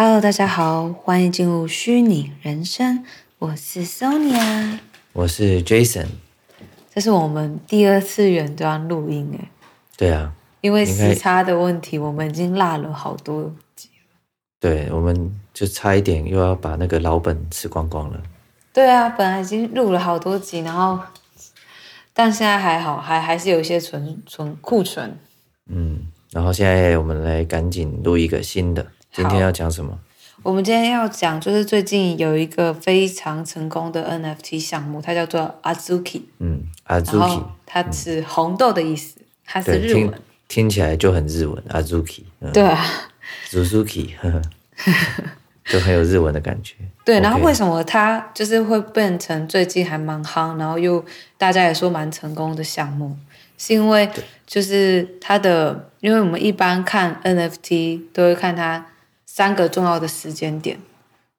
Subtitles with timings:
[0.00, 3.04] Hello，大家好，欢迎进入虚拟人生。
[3.40, 4.78] 我是 Sonia，
[5.12, 6.06] 我是 Jason。
[6.94, 9.48] 这是我们第二次远端录音诶。
[9.96, 14.16] 对啊，因为时差的问题，我们已经落了好多集了。
[14.60, 18.22] 对，我们就差一点又要把那个老本吃光光了。
[18.72, 21.00] 对啊，本来已经录了好多集，然后
[22.14, 25.18] 但现在还好，还还是有一些存存库存。
[25.66, 28.86] 嗯，然后现在我们来赶紧录一个新的。
[29.12, 29.98] 今天要讲什么？
[30.44, 36.22] 我们今天要讲就是最近有一个非常成功的 NFT 项目，它叫做 Azuki。
[36.38, 40.14] 嗯，Azuki，它是红豆的意思，嗯、它是日文听，
[40.46, 41.60] 听起来就很日文。
[41.68, 42.78] Azuki，、嗯、对啊
[43.50, 44.10] ，Suzuki，
[45.66, 46.76] 就很有日文的感觉。
[47.04, 51.04] 对，然后为什么它就是会变成最近还蛮夯，然后又
[51.36, 53.16] 大家也说蛮成功的项目？
[53.58, 54.08] 是因为
[54.46, 58.86] 就是它的，因为我们一般看 NFT 都会看它。
[59.38, 60.76] 三个重要的时间点，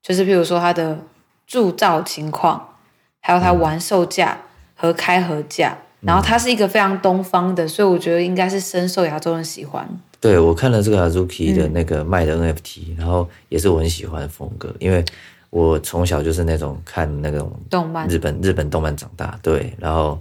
[0.01, 0.97] 就是譬如说它的
[1.45, 2.75] 铸造情况，
[3.19, 4.39] 还有它完售价
[4.73, 9.85] 和开盒价，嗯、然后它是一个非常东方的，所以我觉得应该是深受亚洲人喜欢。
[10.21, 15.03] 对，我看了这个 Azuki 的那个卖的 NFT，、嗯、然后也是我很喜欢的风格，因为
[15.49, 20.17] 我从小就是那种看那种动漫，日本日本动漫长大，对，然后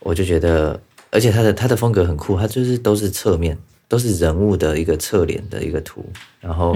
[0.00, 0.80] 我就觉得，
[1.12, 3.56] 而且它的它的风格很酷，它就是都是侧面。
[3.92, 6.02] 都是人物的一个侧脸的一个图，
[6.40, 6.74] 然后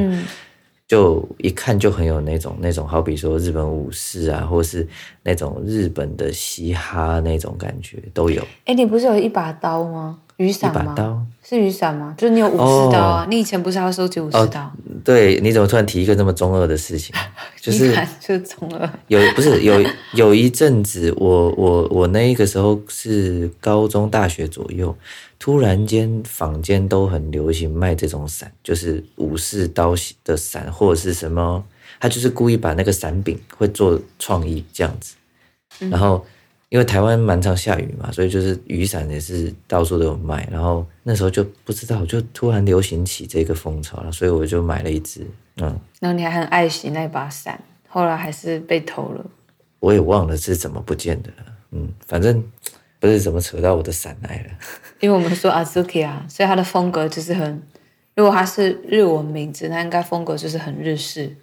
[0.87, 4.87] 就一看就很有那种那种，好比说日本武士啊，或是
[5.23, 8.47] 那种日本的嘻哈那种感觉都有。
[8.67, 10.19] 哎，你不是有一把刀吗？
[10.37, 10.83] 雨伞吗？
[10.83, 12.15] 一把刀是雨伞吗？
[12.19, 13.25] 就是你有武士刀啊？
[13.25, 14.63] 哦、你以前不是要收集武士刀？
[14.63, 14.73] 哦、
[15.05, 17.15] 对，你怎么突然提一个这么中二的事情？
[17.61, 18.91] 就是就是中二。
[19.09, 19.85] 有不是有
[20.15, 24.97] 有一阵子，我我我那个时候是高中大学左右。
[25.39, 29.95] 突然间，坊间都很流行卖这种伞，就是武士刀
[30.25, 31.63] 的伞，或者是什么，
[32.01, 35.15] 他就是故意把那个伞柄会做创意这样子。
[35.91, 36.25] 然后，
[36.69, 40.49] 因为台湾蛮常下雨嘛，所以就是雨伞也是到处都有卖。
[40.51, 45.27] 然后那时候就不知道，就突然流行起这个风潮了，所以我就买了一只。
[45.59, 49.25] 嗯，然后你还很爱惜那把伞，后来还是被偷了。
[49.81, 51.45] 我也忘了是怎么不见的了。
[51.73, 52.43] 嗯，反正。
[52.99, 54.51] 不是怎么扯到我的伞来了？
[55.01, 57.63] 因为我们说 Azuki 啊，所以它的风格就是很，
[58.15, 61.37] 如果它是日文名字，那应该风格就是很日式，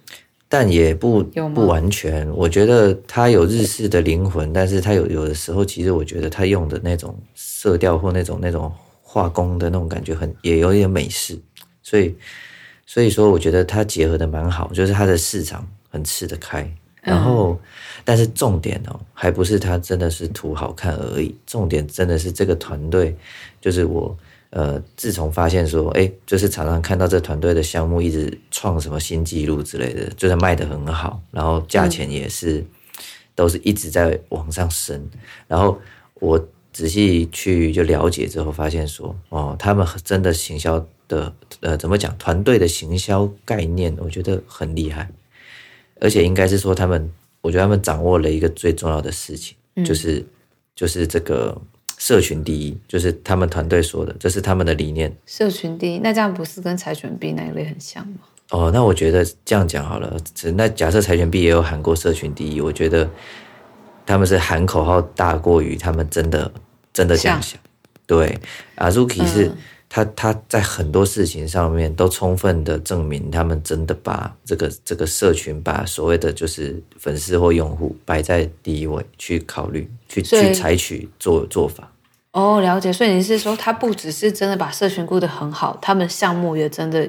[0.48, 2.28] 但也不不完全。
[2.30, 8.72] 我觉得它有日式的灵魂，但是它有有的时候，其实我觉得它用的那种色调或那种那种
[9.02, 11.38] 画工的那种感觉很，也有点美式。
[11.82, 12.14] 所以
[12.86, 16.68] 所以说，我觉得它结合的蛮好，就是它的市场很吃得开。
[17.02, 17.58] 然后，嗯、
[18.02, 21.34] 但是重点哦，还不是它真的是图好看而已。
[21.46, 23.14] 重点真的是这个团队，
[23.60, 24.16] 就是我
[24.56, 32.66] 呃，自从发现说，哎，就是常常看到这团队的项目一直创什么新纪录之类的，就是卖的很好，然后价钱也是、嗯、
[33.34, 35.10] 都是一直在往上升。
[35.48, 35.76] 然后
[36.20, 36.38] 我
[36.72, 40.78] 仔细去就了解之后，发现说，哦，他们真的行销
[41.08, 42.16] 的呃，怎么讲？
[42.16, 45.10] 团队的行销概念，我觉得很厉害。
[46.00, 50.24] 而且应该是说，他们，我觉得他们掌握了一个最重要的事情，嗯、就是
[50.76, 51.60] 就是这个
[51.98, 55.14] 社群第一，就是他们团队说的，这是他们的理念。
[55.26, 58.18] 社群第一，那这样不是跟柴犬币那一类很像吗？
[58.50, 60.16] 哦，那我觉得这样讲好了。
[60.54, 63.08] 那假设柴犬币也有喊过社群第一，我觉得
[64.04, 66.50] 他们是喊口号大过于他们真的
[66.92, 67.52] 真的这样想。
[67.52, 67.60] 像
[68.06, 68.38] 对
[68.76, 69.46] ，Azuki 是。
[69.46, 69.56] 嗯
[69.94, 81.88] 他他在很多事情上面都充分的证明，他们真的把这个这个社群，把所谓的就是粉丝或用户摆在第一位去考虑，去去采取做做法。
[82.32, 82.92] 哦，了解。
[82.92, 87.08] 所以你是说，他不只是真的把社群顾得很好，他们项目也真的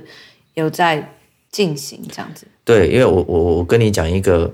[0.54, 1.18] 有在
[1.50, 2.46] 进行这样子。
[2.64, 4.54] 对，因为我我我跟你讲一个，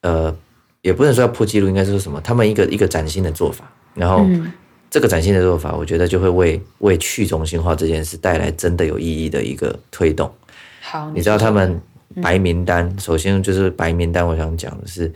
[0.00, 0.36] 呃，
[0.82, 2.20] 也不能说要破纪录，应该是说什么？
[2.22, 4.24] 他们一个一个崭新的做法，然后。
[4.26, 4.52] 嗯
[4.90, 10.32] 这个崭新的做法，我觉得就会为为去中心化这件事带来真的有意义的一个推动。
[10.80, 11.80] 好，你知道他们
[12.22, 15.12] 白名单，嗯、首先就是白名单，我想讲的是，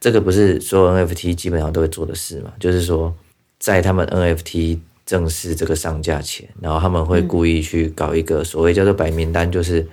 [0.00, 2.52] 这个不是所有 NFT 基本上都会做的事嘛？
[2.58, 3.14] 就是说，
[3.60, 9.86] 在他们 NFT 正式这个上架前，然后他们会故意去搞一个所谓叫做白名单，就是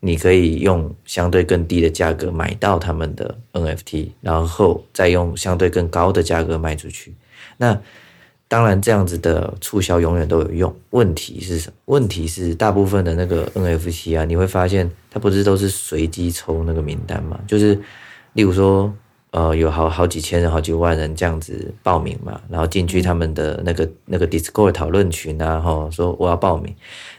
[0.00, 7.14] 你可以用相对更低的价格买到他们的 NFT，然后再用相对更高的价格卖出去。
[7.58, 7.78] 那
[8.50, 10.74] 当然，这样子的促销永远都有用。
[10.90, 11.74] 问题是什么？
[11.84, 17.38] 问题是大部分的那个 NFC 啊，你会发现它不是都是随机抽那个名单嘛？
[17.46, 17.80] 就是，
[18.32, 18.92] 例如说，
[19.30, 26.74] 呃，有好好几千人、好几万人这样子报名嘛，然后进去他们的那个那个 Discord 讨论群啊，哈，说我要报名，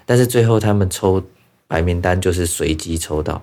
[0.06, 1.24] 但是最后他们抽
[1.66, 3.42] 白名单就是随机抽到，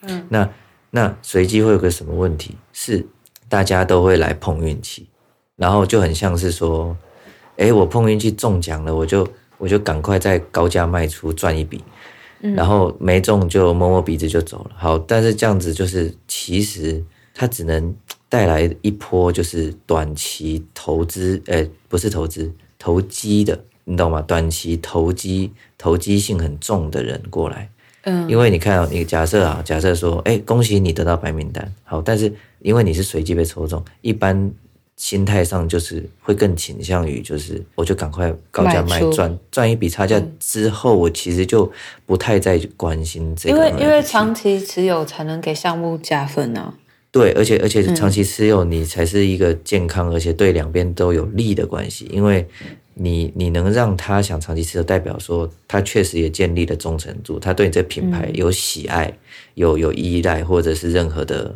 [0.00, 0.50] 嗯，那
[0.90, 2.56] 那随机会有个什么问题？
[2.72, 3.06] 是
[3.48, 5.06] 大家都会来碰运气，
[5.54, 6.96] 然后就很像是说，
[7.58, 9.28] 哎，我碰运气中奖了，我就
[9.58, 11.84] 我就赶快在高价卖出赚一笔，
[12.40, 14.70] 然后没中就摸摸鼻子就走了。
[14.76, 17.94] 好，但是这样子就是其实它只能
[18.28, 23.58] 带来一波就是短期投资，哎，不是投资，投机的。
[23.90, 24.20] 你懂吗？
[24.20, 27.70] 短期投机、投机性很重的人过来，
[28.02, 34.52] 嗯，因为你看，你假设啊，假设说，哎，恭喜你得到白名单，好，但是因为你是随机被抽中，一般
[34.98, 41.72] 心态上就是会更倾向于就是，我就赶快高价卖赚赚一笔差价之后，我其实就
[42.04, 46.74] 不太再关心这个，因为因为长期持有才能给项目加分呢、啊。
[47.10, 52.46] 对，而且而且长期持有你才是一个健康，而且对两边都有利的关系，因为。
[53.00, 59.14] 你你能让他想长期持有，代表说他确实也建立了忠诚度，他对你这品牌有喜爱、嗯、
[59.54, 61.54] 有有依赖，或者是任何的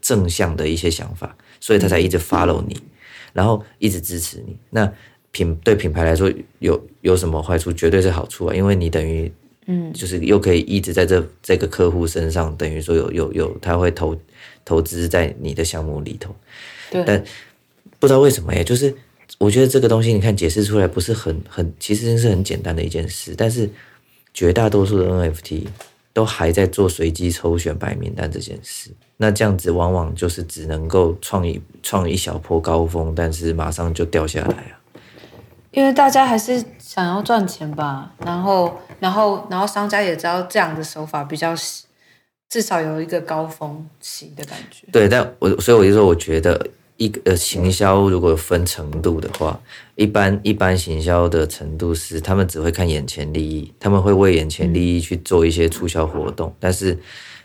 [0.00, 2.80] 正向的一些想法，所以他才一直 follow 你，
[3.32, 4.56] 然后一直支持你。
[4.70, 4.92] 那
[5.30, 7.72] 品对品牌来说有有什么坏处？
[7.72, 9.30] 绝对是好处啊，因为你等于
[9.66, 14.16] 嗯，就是又可以一直在这这个客户身上，等于说有有有他会投
[14.64, 16.34] 投资在你的项目里头。
[16.90, 17.22] 对，但
[17.98, 18.94] 不知道为什么，耶就是。
[19.36, 23.34] 我觉得这个东西，你看解释出来不是很很，其实是很简单的一件事。
[23.36, 23.70] 但是
[24.32, 25.64] 绝大多数的 NFT
[26.12, 28.90] 都还在做随机抽选白名单这件事。
[29.18, 34.80] 那这样子往往就是只能够创一创一小波高峰，但是马上就掉下来啊。
[35.72, 41.54] 因为大家还是想要赚钱吧，然后然后然后商家也知道这样的手法比较
[42.48, 44.86] 至少有一个高峰期的感觉。
[44.90, 46.66] 对，但我所以我就说，我觉得。
[46.98, 49.56] 一个呃，行销如果分程度的话，
[49.94, 56.52] 一般一般行销的程度是，他们只会看眼前利益，他们会为眼前利益去做一些促销活动。
[56.58, 56.98] 但是，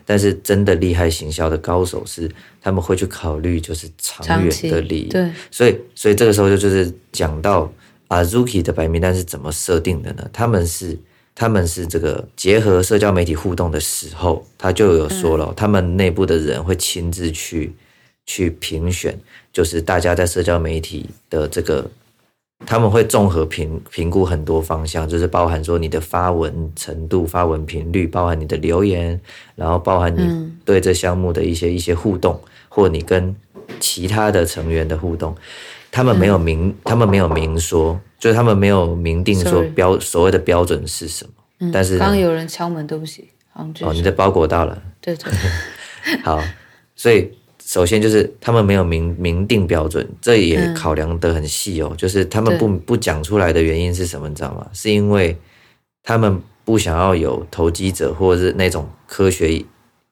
[0.05, 2.29] 但是真的厉害行销的高手是，
[2.61, 5.09] 他们会去考虑就是长远的利益。
[5.09, 7.71] 对，所以所以这个时候就就是讲到
[8.09, 10.29] Azuki 的白名单是怎么设定的呢？
[10.33, 10.97] 他们是
[11.35, 17.73] 他们是这个结合社交媒体互动的时候，他就有说了，他们内部的人会亲自去
[18.25, 19.19] 去评选。
[19.51, 21.87] 就是大家在社交媒体的这个，
[22.65, 29.19] 他们会综合评评估很多方向，就是包含说你的发文程度、发文频率，包含你的留言，
[29.55, 32.39] 然后包含你对这项目的一些一些互动，
[32.69, 33.35] 或你跟
[33.79, 35.35] 其他的成员的互动。
[35.91, 41.69] 他们没有明，他们没有明说，就是他们没有明定说标所谓的标准是什么。
[41.71, 43.29] 但是刚刚有人敲门，对不起。
[43.53, 44.81] 哦，你的包裹到了。
[44.99, 45.31] 对对。
[46.23, 46.41] 好，
[46.95, 47.31] 所以。
[47.65, 51.89] 首先就是他们没有明明定标准，这也考量得很细哦。
[51.91, 54.67] 嗯、就是他们不不讲出来的原因是什么，你知道吗？
[54.73, 55.35] 是因为
[56.03, 59.63] 他们不想要有投机者或者是那种科学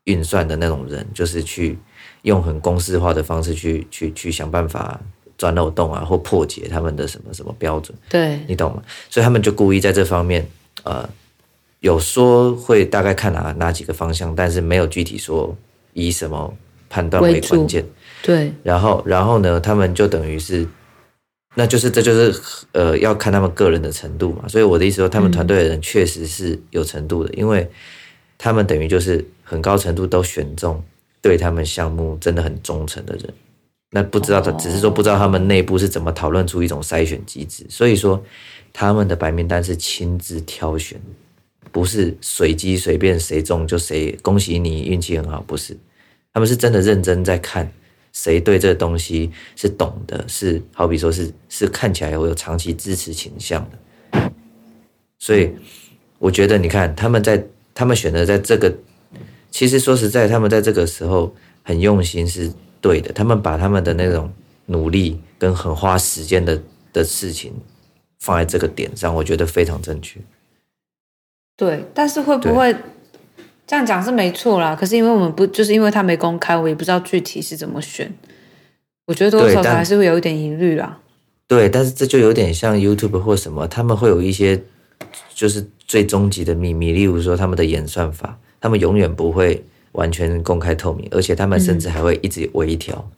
[0.05, 1.77] 运算的那种人，就是去
[2.21, 4.99] 用很公式化的方式去去去想办法
[5.37, 7.95] 钻漏洞啊，或破解他们的什么什么标准。
[8.09, 8.81] 对，你懂吗？
[9.09, 10.47] 所以他们就故意在这方面，
[10.83, 11.07] 呃，
[11.81, 15.55] 有说会大概看哪哪几个方向，但是没有具体说
[15.93, 16.51] 以什么。
[16.91, 17.85] 判断为关键，
[18.21, 20.67] 对，然后，然后呢，他们就等于是，
[21.55, 22.37] 那就是，这就是，
[22.73, 24.45] 呃，要看他们个人的程度嘛。
[24.49, 27.65] 所以我的意思说，他们团队的人确实是有程度的，嗯、因为
[28.37, 30.83] 他们等于就是很高程度都选中
[31.21, 33.33] 对他们项目真的很忠诚的人。
[33.91, 37.65] 那不知道他，只是说不知道他们内部是怎么讨论出一种筛选机制。
[37.69, 38.21] 所以说，
[38.73, 40.99] 他们的白名单是亲自挑选，
[41.71, 45.77] 不是随机随便谁中就谁，恭喜你运气很好，不是。
[46.33, 47.69] 他们是真的认真在看
[48.13, 54.31] 谁对这个东西是懂的，是好比说是是看起来会有长期支持倾向的，
[55.19, 55.51] 所以
[56.19, 58.73] 我觉得你看他们在他们选择在这个，
[59.49, 61.33] 其实说实在，他们在这个时候
[61.63, 64.31] 很用心是对的，他们把他们的那种
[64.65, 66.61] 努力跟很花时间的
[66.93, 67.53] 的事情
[68.19, 70.19] 放在这个点上，我觉得非常正确。
[71.57, 72.75] 对，但是会不会？
[73.71, 78.13] 这样讲是没错啦，可是因为我们不就是因为他没公开，我也不知道具体是怎么选。
[79.05, 80.99] 我觉得多少还是会有一点疑虑啦。
[81.47, 84.61] 对，但是这就有点像 YouTube 或什么，他们会有一些
[85.33, 89.63] 就是最终极的秘密，例如说他们的演算法，他们永远不会
[89.93, 92.93] 完全公开透明，而且他们甚至还会一直微调。
[92.97, 93.17] 嗯、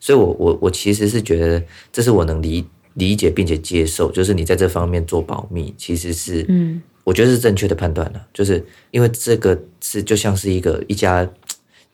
[0.00, 6.82] 所以我我我其实是觉得，这是我能理理解并且接受，就是你在这方面做保密，其实是嗯。
[7.04, 11.28] 我觉得是正确的判断了，就是因为这个是就像是一个一家，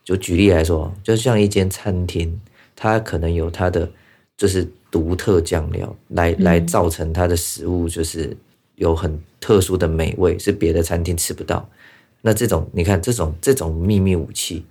[0.03, 2.39] 就举例来说，就像一间餐厅，
[2.75, 3.89] 它可能有它的
[4.37, 8.35] 就是独特酱料来来造成它的食物就是
[8.75, 11.67] 有很特殊的美味，是别的餐厅吃不到。
[12.21, 14.65] 那这种你看，这种这种秘密武器，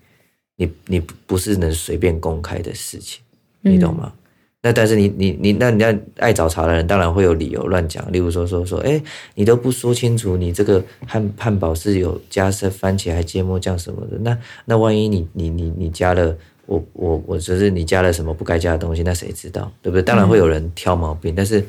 [0.57, 3.23] 你你不是能随便公开的事情，
[3.63, 4.13] 你懂吗？
[4.15, 4.28] 嗯、
[4.69, 9.01] 那但是你你你那你那爱找茬的人，当然会有理由乱讲，例如说说说，哎，
[9.35, 16.37] 你都不说清楚，你这个汉汉堡是有加上番茄还芥末酱什么的，那那万一你你你你加了。
[16.67, 20.03] 我我我只是你加了什么不该加的东西，那谁知道，对不对？
[20.03, 21.65] 当然会有人挑毛病，嗯、但是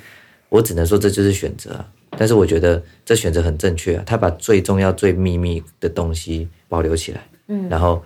[0.50, 1.90] 我只能说这就是选择啊。
[2.18, 8.04] 但是我觉得这选择很正确啊，他把最重要、最秘密的东西保留起来，嗯，然后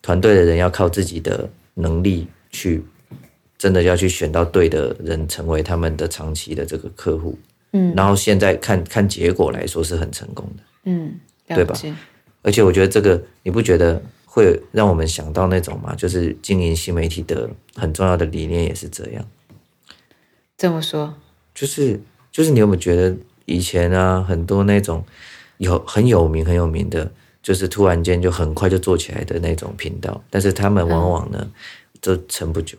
[0.00, 2.82] 团队的人要靠自己的能力去，
[3.60, 7.38] 真的要去选到对的人，成为他们的长期的这个客户，
[7.74, 11.78] 嗯，然后现在看看结果来说是很成功的，嗯，对吧？
[12.40, 14.02] 而且我觉得这个你不觉得？
[14.32, 19.26] 会让我们想到那种吗，就是经营新媒体的很重要的理念也是这样。
[20.56, 21.12] 这么说，
[21.52, 22.00] 就是
[22.30, 23.12] 就是你有没有觉得
[23.46, 25.04] 以前啊，很多那种
[25.58, 27.10] 有很有名很有名的，
[27.42, 31.50] 就是突然间就很快就做起来的那种频道，但是他们往往呢
[32.00, 32.76] 都撑不久，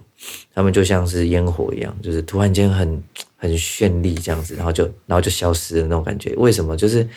[0.53, 3.03] 他们就像是烟火一样，就是突然间很
[3.37, 6.33] 很绚丽这样子，然后就然后就消失了那种感觉。
[6.35, 6.75] 为什么？
[6.75, 7.07] 就是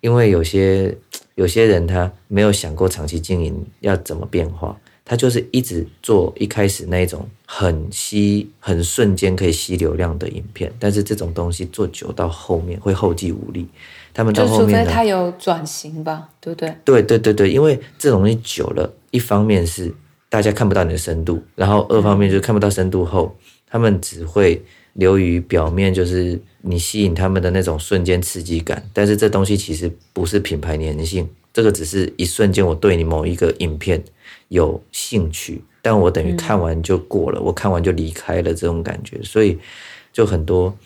[0.00, 0.96] 因为有些。
[1.38, 13.68] 有些人他没有想过长期经营要怎么变化，他就是一直做一开始那一种很吸、很瞬间可以吸流量的影片，但是这种东西做久到后面会后继无力。
[14.12, 16.74] 他们到后面呢，除非他有转型吧，对不对？
[16.84, 19.94] 对对对对，因为这种东西久了，一方面是
[20.28, 24.62] 大家看不到你的深度，然后二方面就是看不到深度后，他们只会。
[24.94, 34.02] 流于表面，就是你吸引他们的那种瞬间刺激感，但是这东西其实不是品牌粘性，这个只是一瞬间我对你某一个影片
[34.48, 39.56] 有兴趣，但我等于看完就过了，嗯、我看完就离开了这种感觉，所以
[40.12, 40.76] 就很多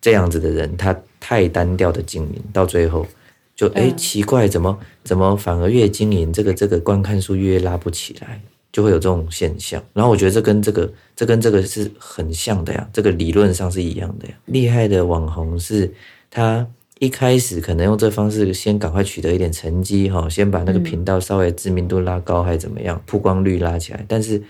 [0.00, 3.06] 这样子的人，他太单调的经营，到最后
[3.54, 8.40] 就哎、欸、奇怪，怎么怎么反而越经营这个这个观看数越拉不起来。
[8.72, 14.34] 就会有这种现象，然后我觉得这跟这个，这跟这个是很像的呀，这个理论上是一样的呀。
[14.46, 15.92] 厉害的网红是，
[16.30, 16.66] 他
[16.98, 24.04] 一开始可能用这方式先赶快取得一点成绩哈，先把那个频道稍微知名度拉高，还是怎么样，曝光率拉起来。
[24.06, 24.42] 但是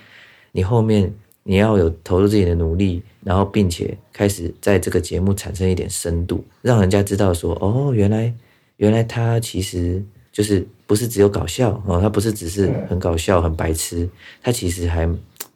[0.53, 8.35] 你后面你要有投入自己的努力，然后并且开始在这个节目产生一点深度，让人家知道说，哦，原来
[8.79, 10.05] 原来他其实。
[10.31, 14.09] 就是不是只有搞笑哦，他不是只是很搞笑很白痴，
[14.43, 15.07] 他其实还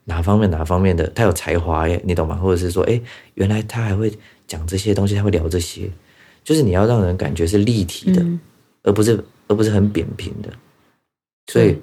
[0.05, 2.37] 哪方面哪方面的，他有才华耶，你懂吗？
[2.37, 3.01] 或者是说，哎，
[3.33, 4.13] 原来他还会
[4.47, 5.89] 讲这些东西，他会聊这些，
[6.45, 8.39] 就是你要让人感觉是立体的，嗯、
[8.83, 10.53] 而不是而不是很扁平的。
[11.51, 11.83] 所以，嗯、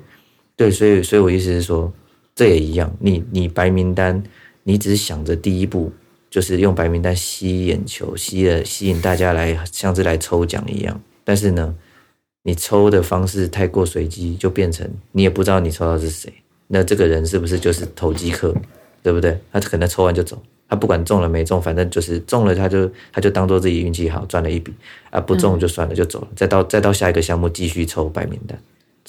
[0.56, 1.92] 对，所以，所以我意思是说，
[2.36, 4.22] 这也一样，你你白名单，
[4.62, 5.92] 你只想着第一步
[6.30, 11.76] 就是用白名单吸眼球，吸了吸引大家来，像是来抽奖一样，但是呢。
[12.44, 16.32] 你抽的方式太过随机，就变成你也不知道你抽到是谁。
[16.68, 18.56] 那这个人是不是就是投机客，
[19.04, 19.38] 对不对？
[19.52, 24.74] 他可能抽完就走，他不管中了没中，反正就是中了他就他就当做自己运气好赚了一笔
[25.10, 28.58] 啊，不中就算了就走了，再到再到下一个项目继续抽白名单。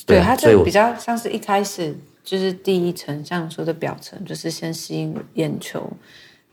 [0.06, 5.88] 对，对他这比较像是一开始就是第一层，像说的表层，就是先吸引眼球。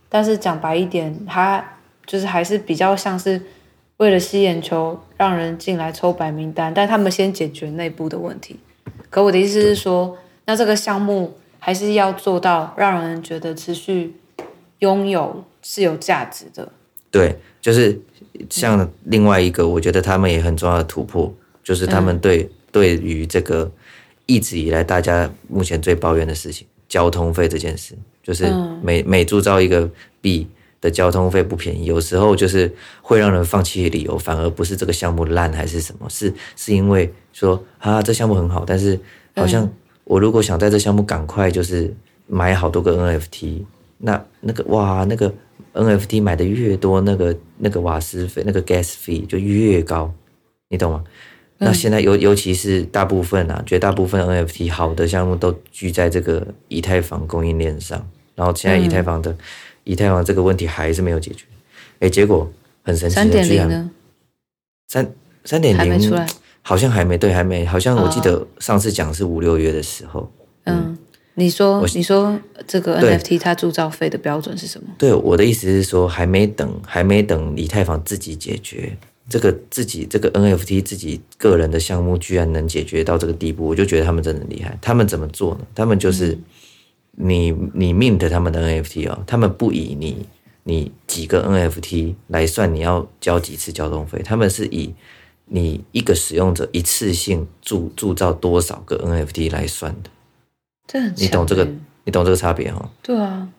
[0.09, 3.41] 但是讲白一点，他就是还是比较像是。
[3.97, 8.57] 为了吸眼球，让人进来抽白名单，但他们先解决内部的问题。
[9.09, 14.13] 可我的意思是说，那这个项目还是要做到让人觉得持续
[14.79, 16.71] 拥有是有价值的。
[17.09, 17.99] 对，就是
[18.49, 23.71] 像另外一个，我觉得他们也很重要的突破，嗯、就是他们对对于这个
[24.27, 28.45] 一直以来大家目前最抱怨的事情——交通费这件事，就是
[28.83, 29.89] 每、嗯、每铸造一个
[30.21, 30.47] 币。
[30.79, 38.99] 的交通费不便宜，有时候就是会让人放弃的理由，反而不是这个项目烂还是什么，是是因为说啊，这项目很好，但是
[39.35, 39.69] 好像
[40.03, 41.93] 我如果想在这项目赶快就是
[42.27, 43.63] 买好多个 NFT，
[43.97, 45.33] 那那个哇，那个
[45.73, 50.11] NFT 买的越多，那个那个瓦斯费那个 gas fee 就越高，
[50.69, 51.03] 你懂吗？
[51.59, 58.07] 那现在尤尤其是大部分啊，绝大部分 NFT 好的项目都聚在这个以太坊供应链上，
[58.37, 59.35] 然后现在以太坊的。
[59.89, 61.45] 以太坊这个问题还是没有解决，
[61.99, 62.45] 哎，结果
[62.83, 63.89] 很神奇的，三点零呢？
[64.89, 65.13] 三
[65.45, 66.27] 三点零
[66.61, 70.29] 好像还没对，还没，好像我记得上次讲是五六月的时候。
[70.65, 70.97] 嗯，
[71.35, 74.89] 你说你说这个 NFT 它铸造费的标准是什么？
[74.97, 78.91] 对，我的意思是说，还没等还没等以太坊自己解决
[79.29, 84.77] 这个自己这个 NFT 自己个人的项目，居然能解决到这个地步，我就觉得他们真的厉害。
[84.81, 85.61] 他们怎么做呢？
[85.73, 86.33] 他们就是。
[86.33, 86.43] 嗯
[87.19, 90.25] 你你 mint 他们的 NFT 哦，他们不以你
[90.63, 94.93] 你几个 NFT 来算你要交几次交通费，他们是以
[95.45, 100.09] 你一个使用者一次性铸铸造多少个 NFT 来算的。
[100.85, 101.67] 这很你懂这个？
[102.03, 102.89] 你懂这个差别哈？
[103.01, 103.49] 对啊。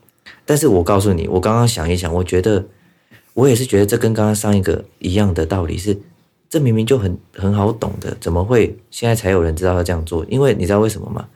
[0.45, 2.65] 但是我告诉你，我刚刚想一想，我觉得
[3.35, 5.99] 我也是觉得这跟刚刚上一个一样的道理是，
[6.49, 10.25] 这明明就很很好懂的，怎么会现在才有人知道要这样做？
[10.27, 11.29] 因为你知道为什么吗？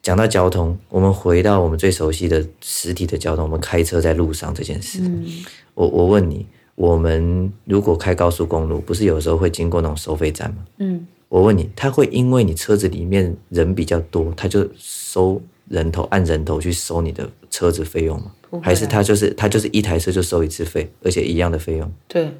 [0.00, 5.00] 讲到交通，我们回到我们最熟悉的实体的交通，我们开车在路上这件事。
[5.02, 5.26] 嗯、
[5.74, 10.64] 我我问你，我们如果开高速公路，不是有时候会经过那种收费站吗？
[10.78, 18.32] 嗯，我问你，他会因为你车子里面人比较多，他就收人头，按人头去收你的车子费用吗？
[18.50, 21.92] 啊、还是他就是他就是一台车就收一次费，而且一样的费用？
[22.06, 22.32] 对，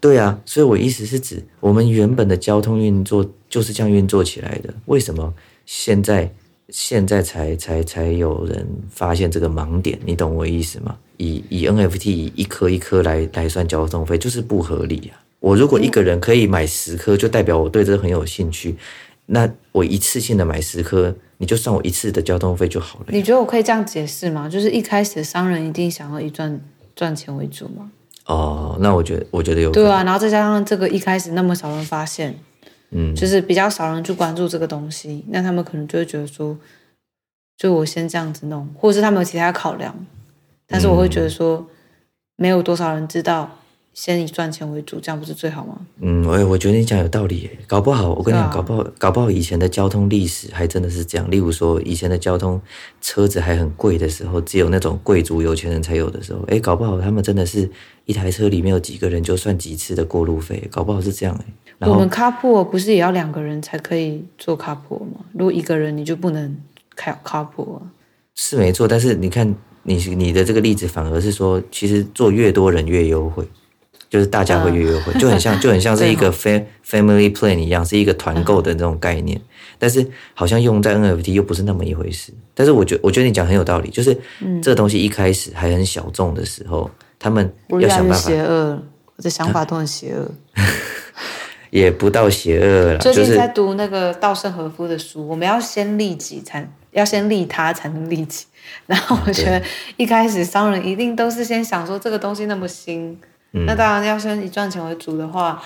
[0.00, 5.32] 对啊，所以我意思是指，我们原本的交通运作就是这样运作起来的，为什么
[5.66, 6.34] 现在？
[6.70, 10.96] 现在才才才有人发现这个盲点，你懂我意思吗？
[11.18, 15.20] 以以 NFT 以一颗一颗来来算交通费，就是不合理啊！
[15.40, 18.76] 我如果一个人可以买十颗，就代表我对这个很有兴趣。
[19.26, 23.06] 那我一次性的买十颗，你就算我一次的交通费就好了。
[23.08, 24.48] 你觉得我可以这样解释吗？
[24.48, 26.60] 就是一开始商人一定想要以赚
[26.96, 27.90] 赚钱为主吗？
[28.26, 32.34] 哦，那我觉得我觉得有对啊，然后再加上这个一开始那么少人发现。
[32.94, 36.56] 嗯，就是比较少人去关注这个东西，那他们可能就会觉得说，
[37.56, 39.94] 就我先这样子弄，或者是他们有其他考量，
[40.66, 41.68] 但是我会觉得说，
[42.36, 43.58] 没有多少人知道，
[43.94, 45.78] 先以赚钱为主，这样不是最好吗？
[46.00, 52.60] 嗯，我我觉得你讲有道理，搞不好我跟你讲，啊、搞不好搞不好以前的交通历史还真的是这样，例如说以前的交通
[53.00, 57.70] 车子还很贵的时候，只有那种贵族有钱人才有的时候，哎，搞不好他们真的是
[58.04, 61.88] 一台车里面有几个人就算几次的过路费，搞不好是这样哎。
[61.88, 65.24] 我们 carpool 不是也要两个人才可以做 carpool 吗？
[65.32, 66.56] 如果一个人你就不能
[66.96, 67.82] 开 carpool 啊？
[68.34, 73.46] 是没错，但是你看你你的这个例子反而是说，其实做越多人越优惠，
[74.14, 79.40] 就是大家会约约会，就很像就很像是 一个 fam family plan 一样，是一个团购的那种概念。
[79.76, 82.32] 但是好像用在 NFT 又不是那么一回事。
[82.54, 84.16] 但是我觉我觉得你讲很有道理，就是
[84.62, 88.30] 这个东西一开始还很小众的时候，他们要想办法。
[88.30, 88.80] 邪恶，
[89.16, 90.30] 我的想法都很邪恶。
[91.70, 92.98] 也不到邪恶了。
[92.98, 98.44] 最近在读那个稻盛和夫的书，我们要先利己，才要先利他，才能利己。
[98.86, 99.60] 然后我觉得
[99.96, 103.18] 一开始商人一定都是先想说这个东西那么新，
[103.54, 105.62] 嗯、那当然要先以赚钱为主的话，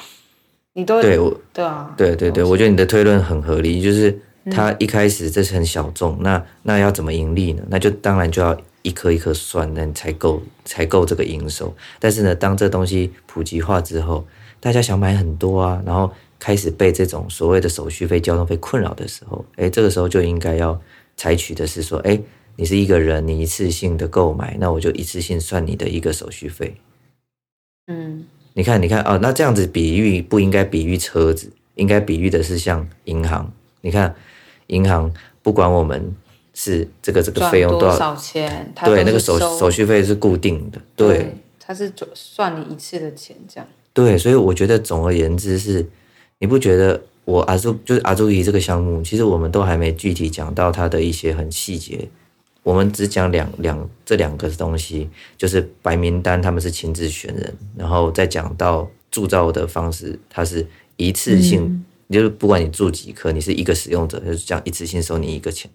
[0.74, 4.16] 你都对我对啊，对对对，我觉得你的推论很合理，就是
[4.50, 7.62] 他一开始这是很小众，嗯、那那要怎么盈利呢？
[7.68, 11.74] 那就当然就要一颗一颗算，那才够才够这个营收。
[11.98, 14.24] 但是呢，当这东西普及化之后。
[14.60, 20.76] 大家想买很多啊，然后开始被这种所谓的手续费、交通费困扰的时候，哎，这个时候就应该要
[21.16, 22.20] 采取的是说，哎，
[22.56, 26.74] 你是一个人，你一次性的购买，那我就一次性算你的一个手续费。
[27.88, 28.24] 嗯，
[28.54, 33.50] 你看，你看，哦，那这样子比喻不应该比喻车子，应该比喻的是像银行。
[33.80, 34.14] 你看，
[34.68, 36.14] 银行不管我们
[36.52, 43.66] 是这个这个费用多少钱，对，那个手手续费是固定的，对，它是算你一次的钱这样。
[43.94, 45.86] 对，所以我觉得总而言之是，
[46.38, 52.08] 你不觉得我阿朱就是阿朱姨这个项目，其实我们都还没具体讲到它的一些很细节，
[52.68, 65.70] 我们只讲两两这两个东西，就是白名单他们是亲自选人，然后再讲到铸造的方式，它是一次性，嗯、就是不管你铸几颗，你是一个使用者，就是这样一次性收你一个钱。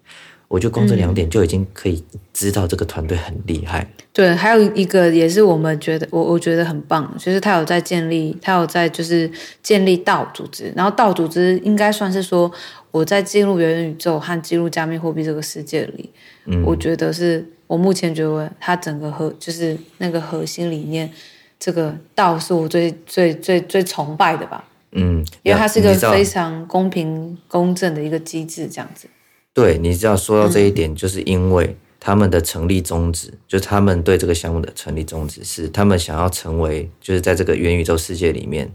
[0.46, 3.90] 我就光这两点就已经可以知道这个团队很厉害。
[4.12, 9.28] 对，还有一个也是我们觉得我我觉得很棒，就是他有在建立，他有在就是
[9.64, 12.48] 建立道组织，然后道组织应该算是说
[12.94, 16.08] 我在进入元宇宙和进入加密货币这个世界里，
[16.44, 21.10] 嗯，我觉得是我目前觉得它整个核就是那个核心理念，
[21.58, 29.08] 这个道是我最最最最崇拜的吧，嗯，因为它是一个非常公平公正的一个机制，这样子。
[29.52, 38.70] 对，你知道说到这一点，就是因为他们的成立宗旨，嗯、就是他们对这个项目的成立宗旨是，他们想要成为，就是在这个元宇宙世界里面，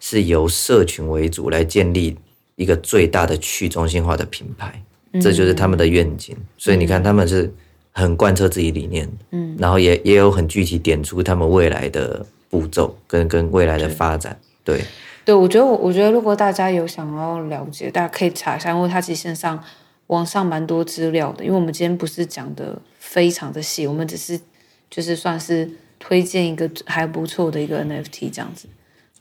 [0.00, 2.16] 是由社群为主来建立
[2.60, 6.36] 一个最大的去中心化的品牌，嗯、这就是他们的愿景。
[6.58, 7.52] 所以你看，他们是
[7.90, 14.38] 很贯彻自己理念，嗯，然后也也有很具体点出他们未来的步骤跟跟未来的发展。
[14.62, 14.84] 对，
[15.24, 19.62] 对，我觉得我我觉得如果大家有想要了解，大家可以查一下，因为它其实线上。
[20.10, 24.36] 网上蛮多资料的，因为我们今天不是讲的非常的细，我们只是
[24.90, 25.70] 就是算是
[26.00, 28.66] 推荐一个还不错的一个 NFT 这样子。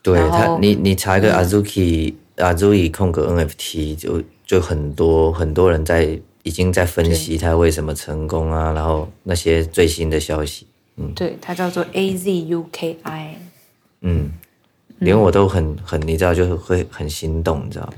[0.01, 13.33] 对他，你你查一个 Azuki、嗯、Azuki 空格 NFT，就就很多很多人在已经在分析它为什么成功啊，然后那些最新的消息，嗯，对，它叫做 AZUKI，
[14.01, 14.31] 嗯，
[14.99, 17.89] 连我都很很，你知道，就会很心动，你知道。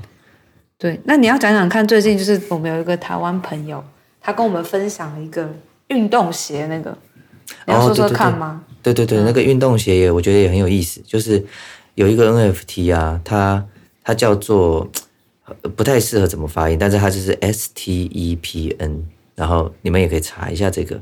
[0.76, 3.82] 对，那你要讲讲看，最近就是我们有一个台湾朋友，
[4.20, 5.48] 他跟我们分享了一个
[5.86, 6.96] 运动鞋，那个
[7.66, 8.64] 你要说说看吗？
[8.66, 11.44] 哦、对对对，对对对，嗯、那个运动鞋也我觉得也很有意思，就是
[11.94, 13.64] 有一个 NFT 啊，它
[14.02, 14.90] 它叫做
[15.76, 21.00] 不太适合怎么发音，但是它就是 S T E P N，然后你们也可以查一下这个。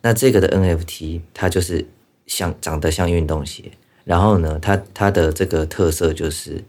[0.00, 1.86] 那这个的 NFT 它就是
[2.26, 3.64] 像长得像运动鞋，
[4.04, 6.62] 然后呢，它它的这个特色就是。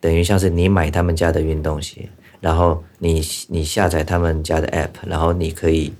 [0.00, 2.08] 等于像是你买他们家的运动鞋，
[2.40, 5.92] 然后你你下载他们家的 app，然后你可以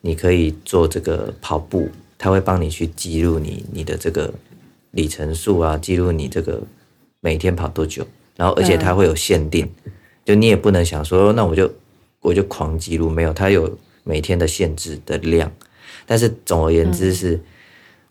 [0.00, 4.34] 你可以做这个跑步，它会帮你去记录你你的这个
[4.90, 6.60] 里程数啊，记录你这个
[7.20, 8.04] 每天跑多久，
[8.36, 9.68] 然后而且它会有限定，
[10.24, 11.72] 就你也不能想说那我就
[12.20, 15.50] 我就狂记录，没有，它有每天的限制的量，
[16.06, 17.40] 但是总而言之是。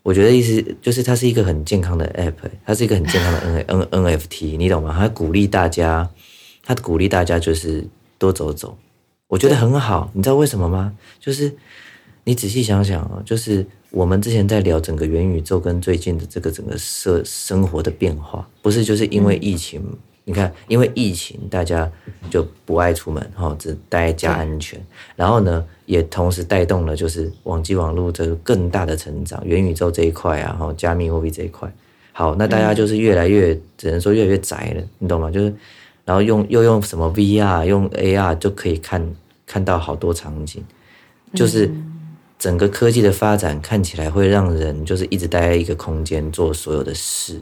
[0.02, 4.94] 我觉得意思就是它是一个很健康的 app，它是一个很健康的 N N N F T，你懂吗？
[4.96, 6.08] 它鼓励大家，
[6.62, 7.84] 它鼓励大家就是
[8.16, 8.78] 多走走，
[9.26, 10.08] 我觉得很好。
[10.14, 10.92] 你知道为什么吗？
[11.18, 11.52] 就是
[12.22, 19.82] 你仔细想想啊，就是我们之前在聊整个元宇宙跟最近的这个整个社生活的变化，不是就是因为疫情。
[20.28, 21.88] 你看，因为疫情，大家
[22.28, 24.84] 就不爱出门，哈，只待在家安全。
[25.14, 31.72] 然后呢，也同时带动了就是网际网络这个更大的成长，元宇宙这一块啊，哈，加密货币这一块。
[32.10, 35.30] 好，那大家就是越来越，只能说越来越宅了，你懂吗？
[35.30, 35.54] 就是，
[36.04, 39.14] 然后用又用什么 VR，用 AR 就可以看
[39.46, 40.60] 看到好多场景，
[41.34, 41.70] 就是
[42.36, 47.40] 整个科技的发展看起来会让人就是一直待在一个空间做所有的事。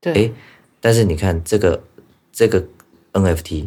[0.00, 0.32] 对，诶，
[0.80, 1.80] 但是你看这个。
[2.36, 2.62] 这个
[3.14, 3.64] NFT，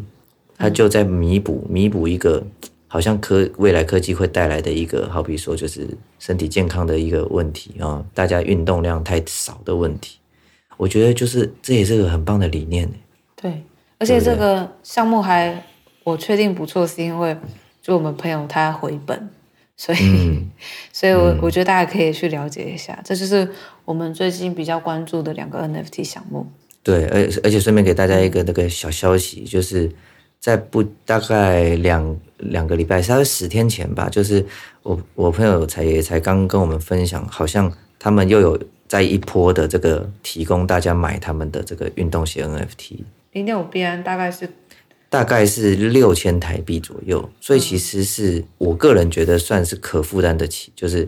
[0.56, 2.46] 它就在弥补弥补一个
[2.88, 5.88] 好像科未来科技会带来的一个，好比说就是
[6.20, 10.20] 身体健康的一个问题啊，大家运动量太少的问题。
[10.78, 12.88] 我觉得就是这也是个很棒的理念。
[13.36, 13.64] 对，
[13.98, 15.64] 而且这个项目还
[16.04, 17.36] 我确定不错，是因为
[17.82, 19.30] 就我们朋友他回本，
[19.76, 20.52] 所以、嗯、
[20.94, 23.50] 所以我我觉得大家可以去了解一下，这就是
[23.84, 26.46] 我们最近比较关注的两个 NFT 项目。
[26.82, 29.92] 对，而而且顺便给大家一个那个小消息，就是
[30.40, 34.44] 在不大概两两个礼拜，大概十天前吧，就是
[34.84, 43.00] 我我朋友才也才刚跟我们分享，好像他们又有在一波的这个提供大家买他们的这个运动鞋 NFT，
[43.34, 44.50] 零点五 BN 大概是
[45.10, 51.08] 大概是六千台币左右，所以其实是我个人觉得算是可负担得起，就是。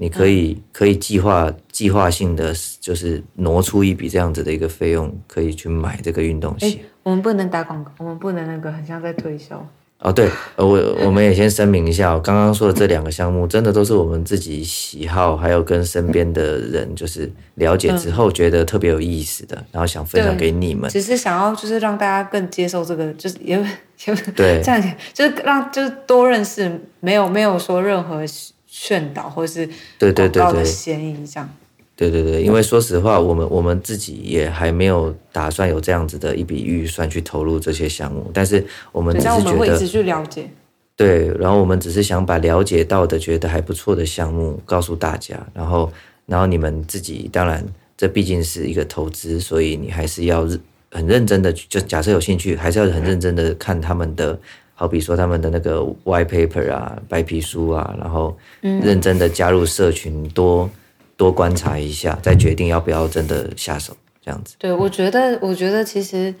[0.00, 6.78] 你可以可以计划计划性的，就是挪出一笔这样子的一个费用，可以去买这个运动鞋。
[7.02, 9.62] 我们不能打广告，我们不能那个很像在推销。
[9.98, 10.64] 哦，对，我
[11.04, 20.88] 我们也先声明一下，刚刚说的这两个项目，真的都是我们自己喜好，还有跟身边的人就是了解之后觉得特别有意思的，然后想分享给你们。
[20.88, 23.58] 只是想要就是让大家更接受这个，就是也
[24.06, 28.24] 也对这样，就是让就是多认识，没有没有说任何。
[28.70, 31.48] 劝导或是广告的嫌疑，这样。
[31.96, 40.48] 对对对，因为说实话，我们我们自己也还没有打算有这样子的一笔预算去投入这些项目，但是我们只是觉得，我们会一直去了解。
[40.96, 45.92] 对，然后我们只是想把了解到的、觉得还不错的项目告诉大家，然后
[46.24, 47.62] 然后你们自己，当然
[47.98, 50.48] 这毕竟是一个投资，所以你还是要
[50.90, 54.38] 很认真的，就假设有兴趣，还是要很认真的看他们的。
[54.80, 60.70] 好比说他们的那个 white paper 啊，白皮书啊，然后认真的加入社群，多
[61.18, 64.54] 多观察一下，再决定要不要真的下手，这样子。
[64.58, 66.34] 对，我觉得，我觉得其实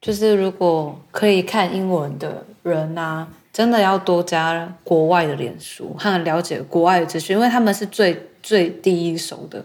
[0.00, 9.64] 就是如果可以看英文的人啊，真的要多加国外的脸书，和了解国外的资讯，因为他们是最最第一手的。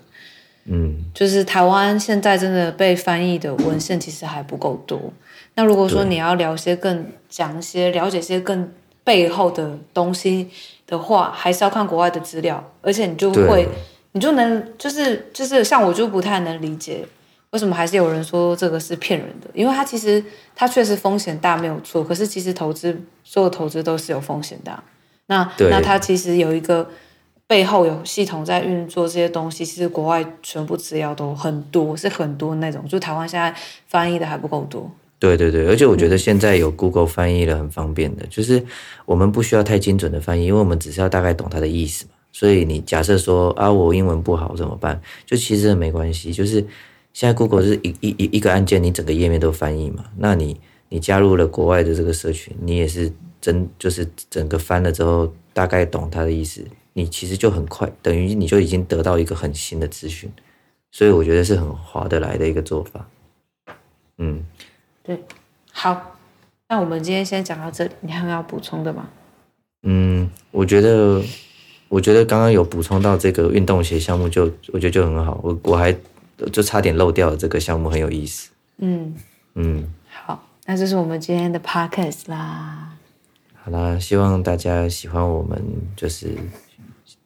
[0.64, 5.14] 嗯，就是台湾现在真的被翻译的文献其实还不够多。
[5.56, 8.72] 那如果说你要聊些更讲一些了解些更
[9.04, 10.50] 背后的东西
[10.86, 13.68] 的话，还是要看国外的资料，而且你就会，
[14.12, 17.06] 你就能就是就是像我就不太能理解
[17.52, 20.22] 为什么还是有人说这个是骗人的，因为它其实
[20.56, 24.84] 它确实风险大没有错，可是其实投资所有投资都是有风险的。
[25.28, 26.90] 那那它其实有一个
[27.48, 33.56] 背后有系统在运作这些东西，其实国外全部资料都很多，是很多那种，就台湾现在
[33.88, 34.92] 翻译的还不够多。
[35.18, 38.64] 对对对，而且我觉得现在有 Google 翻译了很方便的，就是
[39.06, 42.12] 我们不需要太精准的翻译，因为我们只是要大概懂它的意思嘛。
[42.32, 45.02] 所以你假设说啊，我英文不好怎么办？
[45.26, 46.56] 就其实没关系，就是
[47.14, 50.04] 现在 Google 是一一一一个按键，你整个页面都翻译嘛。
[50.18, 60.30] 那你你加入了国外的这个社群，你也是真就是整个翻了之后，大概懂它的意思，你其实就很快，等于你就已经得到一个很新的资讯。
[60.92, 63.08] 所以我觉得是很划得来的一个做法。
[64.18, 64.46] 嗯，
[65.06, 65.24] 对，
[65.72, 66.18] 好，
[66.68, 69.08] 那我们今天先讲到这里，你还有要补充的吗？
[69.84, 71.22] 嗯，我觉得，
[71.90, 75.96] 我觉得刚刚有补充到这个运动鞋项目就，就我觉得就很好，我我还
[76.52, 78.50] 就差点漏掉了这个项目，很有意思。
[78.80, 79.14] 嗯
[79.54, 82.94] 嗯，好，那这是我们今天的 podcast 啦。
[83.54, 85.64] 好啦，希望大家喜欢我们
[85.96, 86.36] 就是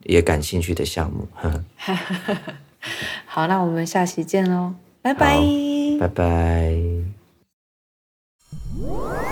[0.04, 1.28] 也感兴趣的项目。
[3.26, 5.42] 好，那我们下期见喽，拜拜，
[6.00, 6.99] 拜拜。
[8.78, 9.29] Música